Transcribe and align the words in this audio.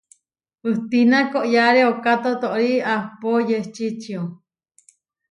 Hustína 0.63 1.17
koʼyáre 1.31 1.81
ooká 1.91 2.13
totóri 2.23 2.71
ahpó 2.93 3.29
yečí 3.49 3.85
ičió. 3.91 4.21